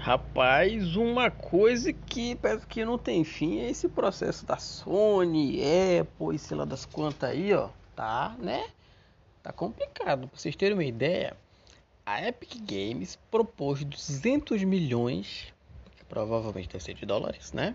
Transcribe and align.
Rapaz, 0.00 0.96
uma 0.96 1.30
coisa 1.30 1.92
que 1.92 2.34
parece 2.36 2.66
que 2.66 2.82
não 2.86 2.96
tem 2.96 3.22
fim 3.22 3.58
é 3.58 3.68
esse 3.68 3.86
processo 3.86 4.46
da 4.46 4.56
Sony, 4.56 5.60
Apple 6.00 6.34
e 6.34 6.38
sei 6.38 6.56
lá 6.56 6.64
das 6.64 6.86
quantas 6.86 7.28
aí, 7.28 7.52
ó. 7.52 7.68
Tá, 7.94 8.34
né? 8.38 8.70
Tá 9.42 9.52
complicado. 9.52 10.26
Pra 10.26 10.38
vocês 10.38 10.56
terem 10.56 10.72
uma 10.72 10.84
ideia, 10.84 11.36
a 12.06 12.26
Epic 12.26 12.54
Games 12.62 13.18
propôs 13.30 13.84
200 13.84 14.64
milhões, 14.64 15.52
que 15.94 16.04
provavelmente 16.06 16.70
deve 16.70 16.82
ser 16.82 16.94
de 16.94 17.04
dólares, 17.04 17.52
né? 17.52 17.74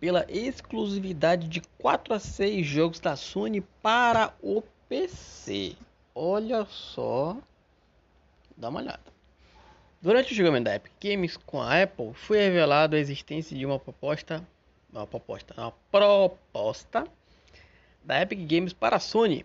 Pela 0.00 0.26
exclusividade 0.28 1.46
de 1.46 1.60
4 1.78 2.12
a 2.12 2.18
6 2.18 2.66
jogos 2.66 2.98
da 2.98 3.14
Sony 3.14 3.60
para 3.80 4.34
o 4.42 4.64
PC. 4.88 5.76
Olha 6.12 6.64
só. 6.64 7.36
Dá 8.56 8.68
uma 8.68 8.80
olhada. 8.80 9.09
Durante 10.02 10.32
o 10.32 10.34
julgamento 10.34 10.64
da 10.64 10.76
Epic 10.76 10.92
Games 10.98 11.36
com 11.36 11.60
a 11.60 11.82
Apple, 11.82 12.14
foi 12.14 12.38
revelado 12.38 12.96
a 12.96 12.98
existência 12.98 13.54
de 13.54 13.66
uma 13.66 13.78
proposta, 13.78 14.42
uma 14.90 15.06
proposta, 15.06 15.52
uma 15.58 15.74
proposta 15.92 17.06
da 18.02 18.22
Epic 18.22 18.38
Games 18.46 18.72
para 18.72 18.96
a 18.96 18.98
Sony. 18.98 19.44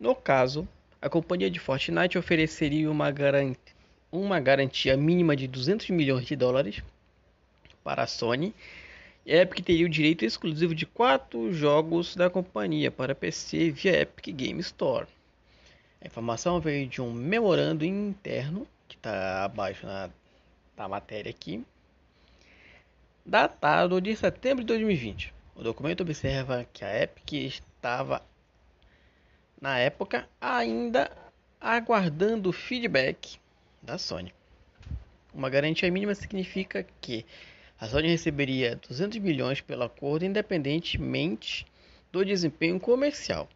No 0.00 0.16
caso, 0.16 0.66
a 1.00 1.08
companhia 1.08 1.48
de 1.48 1.60
Fortnite 1.60 2.18
ofereceria 2.18 2.90
uma, 2.90 3.12
garantia, 3.12 3.74
uma 4.10 4.40
garantia 4.40 4.96
mínima 4.96 5.36
de 5.36 5.46
200 5.46 5.88
milhões 5.90 6.26
de 6.26 6.34
dólares 6.34 6.82
para 7.84 8.02
a 8.02 8.06
Sony. 8.08 8.52
E 9.24 9.32
a 9.32 9.42
Epic 9.42 9.64
teria 9.64 9.86
o 9.86 9.88
direito 9.88 10.24
exclusivo 10.24 10.74
de 10.74 10.84
quatro 10.84 11.52
jogos 11.52 12.16
da 12.16 12.28
companhia 12.28 12.90
para 12.90 13.14
PC 13.14 13.70
via 13.70 14.00
Epic 14.00 14.34
Game 14.34 14.58
Store. 14.62 15.06
A 16.00 16.08
informação 16.08 16.58
veio 16.58 16.88
de 16.88 17.00
um 17.00 17.12
memorando 17.12 17.84
interno 17.84 18.66
está 19.02 19.44
abaixo 19.44 19.84
na, 19.84 20.08
da 20.76 20.88
matéria 20.88 21.28
aqui, 21.28 21.64
datado 23.26 24.00
de 24.00 24.14
setembro 24.14 24.62
de 24.62 24.68
2020. 24.68 25.34
O 25.56 25.62
documento 25.62 26.02
observa 26.02 26.64
que 26.72 26.84
a 26.84 27.02
Epic 27.02 27.32
estava, 27.32 28.22
na 29.60 29.76
época, 29.78 30.28
ainda 30.40 31.10
aguardando 31.60 32.52
feedback 32.52 33.40
da 33.82 33.98
Sony. 33.98 34.32
Uma 35.34 35.50
garantia 35.50 35.90
mínima 35.90 36.14
significa 36.14 36.86
que 37.00 37.26
a 37.80 37.88
Sony 37.88 38.06
receberia 38.06 38.76
200 38.88 39.18
milhões 39.18 39.60
pelo 39.60 39.82
acordo 39.82 40.24
independentemente 40.24 41.66
do 42.12 42.24
desempenho 42.24 42.78
comercial. 42.78 43.48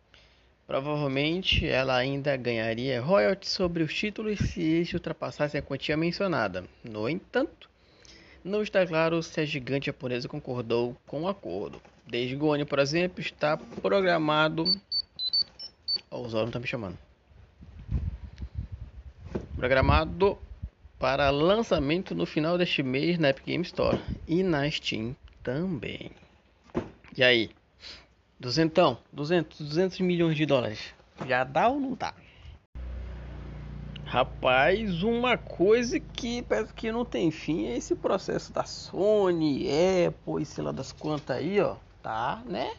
Provavelmente 0.67 1.65
ela 1.65 1.97
ainda 1.97 2.37
ganharia 2.37 3.01
royalties 3.01 3.53
sobre 3.53 3.85
os 3.85 3.95
títulos 3.95 4.39
se 4.39 4.61
estes 4.63 4.95
ultrapassassem 4.95 5.61
a 5.61 5.63
quantia 5.63 5.97
mencionada. 5.97 6.65
No 6.83 7.09
entanto, 7.09 7.71
não 8.43 8.63
está 8.63 8.85
claro 8.85 9.23
se 9.23 9.41
a 9.41 9.45
gigante 9.45 9.87
japonesa 9.87 10.29
concordou 10.29 10.97
com 11.07 11.23
o 11.23 11.29
acordo. 11.29 11.81
Desde 12.07 12.37
por 12.65 12.79
exemplo, 12.81 13.21
está 13.21 13.57
programado. 13.57 14.65
Oh, 16.11 16.23
o 16.23 16.29
Zoro 16.29 16.49
está 16.49 16.59
me 16.59 16.67
chamando. 16.67 16.99
Programado 19.57 20.39
para 20.99 21.31
lançamento 21.31 22.15
no 22.15 22.27
final 22.27 22.59
deste 22.59 22.83
mês 22.83 23.19
na 23.19 23.31
Epic 23.31 23.47
Game 23.47 23.65
Store 23.65 24.01
e 24.27 24.43
na 24.43 24.69
Steam 24.71 25.15
também. 25.43 26.11
E 27.17 27.23
aí? 27.23 27.51
Duzentão, 28.39 28.99
200, 29.15 29.59
200 29.63 30.01
milhões 30.01 30.37
de 30.37 30.45
dólares. 30.45 30.95
Já 31.27 31.43
dá 31.43 31.69
ou 31.69 31.81
não 31.81 31.95
dá? 31.95 32.13
Rapaz, 34.05 35.03
uma 35.03 35.39
coisa 35.39 35.99
que 35.99 36.43
parece 36.43 36.75
que 36.75 36.93
não 36.93 37.03
tem 37.03 37.31
fim 37.31 37.65
é 37.65 37.79
esse 37.79 37.95
processo 37.95 38.53
da 38.53 38.65
Sony, 38.65 39.67
Apple 40.07 40.43
e 40.43 40.45
sei 40.45 40.63
lá 40.63 40.71
das 40.71 40.93
quantas 40.93 41.35
aí, 41.35 41.59
ó. 41.61 41.77
Tá, 42.03 42.43
né? 42.45 42.77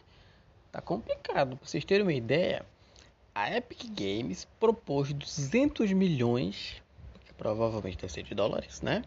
Tá 0.70 0.80
complicado. 0.80 1.56
Pra 1.56 1.66
vocês 1.66 1.84
terem 1.84 2.04
uma 2.04 2.14
ideia, 2.14 2.64
a 3.34 3.52
Epic 3.56 3.82
Games 3.90 4.46
propôs 4.60 5.12
200 5.12 5.92
milhões, 5.92 6.80
que 7.26 7.34
provavelmente 7.34 7.98
deve 7.98 8.12
ser 8.12 8.22
de 8.22 8.34
dólares, 8.34 8.80
né? 8.80 9.02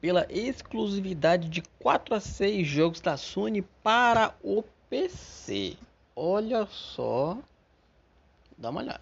Pela 0.00 0.26
exclusividade 0.30 1.50
de 1.50 1.62
4 1.80 2.14
a 2.14 2.20
6 2.20 2.66
jogos 2.66 3.00
da 3.02 3.18
Sony 3.18 3.60
para 3.82 4.34
o 4.42 4.64
PC. 4.90 5.76
Olha 6.16 6.66
só. 6.66 7.38
Dá 8.58 8.70
uma 8.70 8.80
olhada. 8.80 9.00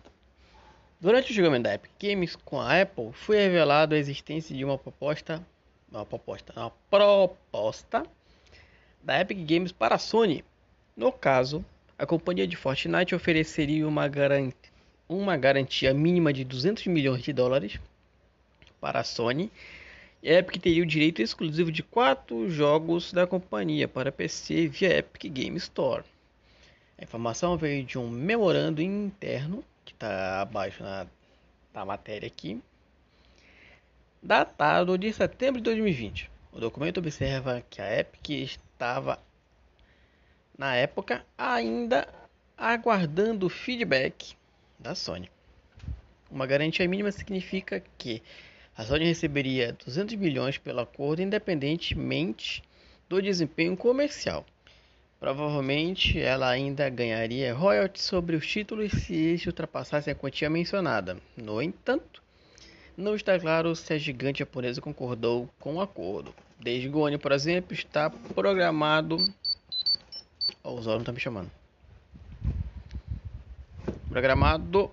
Durante 1.01 1.33
o 1.33 1.35
julgamento 1.35 1.63
da 1.63 1.75
Epic 1.75 1.91
Games 1.99 2.37
com 2.37 2.61
a 2.61 2.83
Apple, 2.83 3.11
foi 3.13 3.39
revelado 3.39 3.95
a 3.95 3.99
existência 3.99 4.55
de 4.55 4.65
uma 4.65 4.77
proposta, 4.77 5.43
uma 5.91 6.05
proposta, 6.05 6.53
uma 6.55 6.71
proposta 6.91 8.05
da 9.03 9.19
Epic 9.19 9.39
Games 9.47 9.73
para 9.73 9.95
a 9.95 9.99
Sony. 9.99 10.45
No 10.95 11.11
caso, 11.11 11.65
a 11.97 12.05
companhia 12.05 12.47
de 12.47 12.57
Fortnite 12.57 13.15
ofereceria 13.15 13.89
uma, 13.89 14.07
garantia, 14.09 14.71
uma 15.09 15.37
garantia 15.37 15.95
mínima 15.95 16.33
de 16.33 16.45
200 16.45 16.87
milhões 16.89 17.23
de 17.23 17.33
dólares 17.33 17.81
para 18.81 19.01
a 19.01 19.05
Sony 19.05 19.51
Epic 20.23 20.61
teria 20.61 20.83
o 20.83 20.87
direito 20.87 21.23
exclusivo 21.23 21.71
de 21.71 21.83
quatro 21.83 22.51
jogos 22.51 23.13
da 23.13 23.27
companhia 23.27 23.87
para 23.87 24.11
PC 24.11 24.67
via 24.67 24.99
Epic 24.99 25.31
Game 25.33 25.57
Store. 25.57 26.03
A 26.99 27.05
informação 27.05 27.57
veio 27.57 27.85
de 27.85 27.97
um 27.97 28.09
memorando 28.09 28.83
interno 28.83 29.65
que 29.85 29.93
está 29.93 30.41
abaixo 30.41 30.83
na, 30.83 31.07
da 31.73 31.85
matéria 31.85 32.27
aqui, 32.27 32.61
datado 34.21 34.99
de 34.99 35.13
setembro 35.13 35.61
de 35.61 35.65
2020. 35.65 36.29
O 36.53 36.59
documento 36.59 36.99
observa 36.99 37.63
que 37.71 37.81
a 37.81 38.01
Epic 38.01 38.31
estava, 38.31 39.21
na 40.59 40.75
época, 40.75 41.25
ainda 41.37 42.09
aguardando 42.57 43.49
feedback 43.49 44.35
da 44.77 44.97
Sony. 44.97 45.31
Uma 46.29 46.47
garantia 46.47 46.89
mínima 46.89 47.13
significa 47.13 47.81
que 47.97 48.21
a 48.79 48.85
Sony 48.85 49.07
receberia 49.07 49.77
200 49.85 50.15
milhões 50.15 50.57
pelo 50.57 50.79
acordo 50.79 51.21
independentemente 51.21 52.63
do 53.09 53.21
desempenho 53.21 53.77
comercial. 53.77 54.47
Provavelmente 55.19 56.17
ela 56.21 56.49
ainda 56.49 56.89
ganharia 56.89 57.53
royalties 57.53 58.05
sobre 58.05 58.37
os 58.37 58.47
títulos 58.47 58.93
se 58.93 59.17
estes 59.17 59.49
ultrapassassem 59.49 60.13
a 60.13 60.15
quantia 60.15 60.49
mencionada. 60.49 61.17
No 61.37 61.61
entanto, 61.61 62.23
não 62.97 63.17
está 63.17 63.37
claro 63.37 63.75
se 63.75 63.93
a 63.95 63.99
gigante 63.99 64.39
japonesa 64.39 64.81
concordou 64.81 65.51
com 65.59 65.75
o 65.75 65.81
acordo. 65.81 66.33
Desde 66.61 66.89
Goni, 66.89 67.19
por 67.19 67.33
exemplo, 67.33 67.75
está 67.75 68.09
programado. 68.09 69.17
Oh, 70.63 70.75
o 70.75 70.83
Zoro 70.83 71.01
está 71.01 71.11
me 71.11 71.19
chamando. 71.19 71.51
Programado 74.09 74.93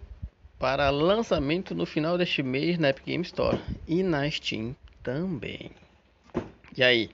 para 0.59 0.89
lançamento 0.89 1.75
no 1.75 1.85
final 1.85 2.17
deste 2.17 2.41
mês 2.41 2.77
na 2.77 2.89
Epic 2.89 3.05
Game 3.05 3.23
Store 3.23 3.59
e 3.87 4.01
na 4.01 4.29
Steam 4.29 4.75
também. 5.03 5.71
E 6.75 6.83
aí? 6.83 7.09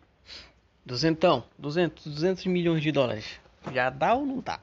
Duzentão, 0.85 1.43
200, 1.57 2.07
200 2.07 2.45
milhões 2.45 2.81
de 2.81 2.91
dólares. 2.91 3.39
Já 3.71 3.89
dá 3.89 4.15
ou 4.15 4.25
não 4.25 4.39
dá? 4.39 4.59